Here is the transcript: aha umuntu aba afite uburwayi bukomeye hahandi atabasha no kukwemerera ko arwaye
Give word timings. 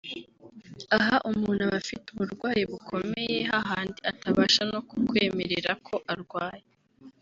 aha 0.97 1.15
umuntu 1.29 1.59
aba 1.65 1.77
afite 1.81 2.05
uburwayi 2.09 2.63
bukomeye 2.71 3.37
hahandi 3.51 3.99
atabasha 4.11 4.61
no 4.71 4.79
kukwemerera 4.87 5.71
ko 5.87 5.95
arwaye 6.13 6.65